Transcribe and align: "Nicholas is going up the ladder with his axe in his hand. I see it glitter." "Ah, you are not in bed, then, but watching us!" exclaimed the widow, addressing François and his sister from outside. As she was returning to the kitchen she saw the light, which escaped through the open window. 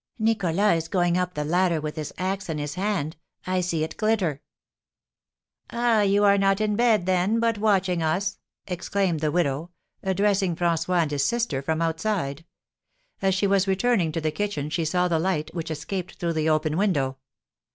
"Nicholas 0.17 0.75
is 0.77 0.87
going 0.87 1.15
up 1.15 1.35
the 1.35 1.45
ladder 1.45 1.79
with 1.79 1.95
his 1.95 2.11
axe 2.17 2.49
in 2.49 2.57
his 2.57 2.73
hand. 2.73 3.17
I 3.45 3.61
see 3.61 3.83
it 3.83 3.97
glitter." 3.97 4.41
"Ah, 5.69 6.01
you 6.01 6.23
are 6.23 6.39
not 6.39 6.59
in 6.59 6.75
bed, 6.75 7.05
then, 7.05 7.39
but 7.39 7.59
watching 7.59 8.01
us!" 8.01 8.39
exclaimed 8.65 9.19
the 9.19 9.29
widow, 9.31 9.69
addressing 10.01 10.55
François 10.55 11.03
and 11.03 11.11
his 11.11 11.23
sister 11.23 11.61
from 11.61 11.83
outside. 11.83 12.45
As 13.21 13.35
she 13.35 13.45
was 13.45 13.67
returning 13.67 14.11
to 14.13 14.21
the 14.21 14.31
kitchen 14.31 14.71
she 14.71 14.85
saw 14.85 15.07
the 15.07 15.19
light, 15.19 15.53
which 15.53 15.69
escaped 15.69 16.15
through 16.15 16.33
the 16.33 16.49
open 16.49 16.77
window. 16.77 17.19